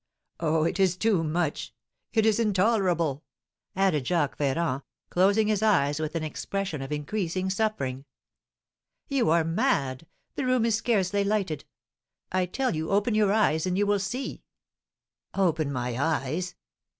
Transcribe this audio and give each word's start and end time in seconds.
Oh, 0.39 0.63
it 0.63 0.79
is 0.79 0.97
too 0.97 1.23
much; 1.23 1.75
it 2.11 2.25
is 2.25 2.39
intolerable!" 2.39 3.23
added 3.75 4.07
Jacques 4.07 4.35
Ferrand, 4.35 4.81
closing 5.11 5.47
his 5.47 5.61
eyes 5.61 5.99
with 5.99 6.15
an 6.15 6.23
expression 6.23 6.81
of 6.81 6.91
increasing 6.91 7.51
suffering. 7.51 8.05
"You 9.09 9.29
are 9.29 9.43
mad 9.43 10.07
the 10.33 10.45
room 10.47 10.65
is 10.65 10.73
scarcely 10.73 11.23
lighted. 11.23 11.65
I 12.31 12.47
tell 12.47 12.75
you, 12.75 12.89
open 12.89 13.13
your 13.13 13.31
eyes 13.31 13.67
and 13.67 13.77
you 13.77 13.85
will 13.85 13.99
see." 13.99 14.41
"Open 15.35 15.71
my 15.71 15.95
eyes! 16.01 16.55